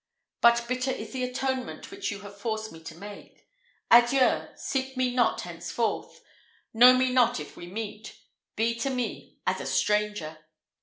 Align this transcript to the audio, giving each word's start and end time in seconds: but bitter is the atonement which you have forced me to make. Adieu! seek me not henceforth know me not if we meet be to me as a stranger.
but 0.41 0.65
bitter 0.67 0.89
is 0.89 1.13
the 1.13 1.23
atonement 1.23 1.91
which 1.91 2.09
you 2.09 2.21
have 2.21 2.35
forced 2.35 2.71
me 2.71 2.81
to 2.81 2.95
make. 2.97 3.47
Adieu! 3.91 4.47
seek 4.55 4.97
me 4.97 5.13
not 5.13 5.41
henceforth 5.41 6.23
know 6.73 6.93
me 6.97 7.11
not 7.13 7.39
if 7.39 7.55
we 7.55 7.67
meet 7.67 8.17
be 8.55 8.73
to 8.73 8.89
me 8.89 9.37
as 9.45 9.61
a 9.61 9.65
stranger. 9.67 10.39